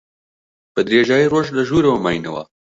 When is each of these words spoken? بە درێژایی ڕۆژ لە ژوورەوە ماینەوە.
بە 0.73 0.81
درێژایی 0.87 1.31
ڕۆژ 1.33 1.47
لە 1.57 1.63
ژوورەوە 1.69 1.99
ماینەوە. 2.03 2.43